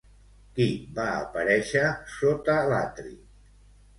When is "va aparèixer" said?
0.99-1.83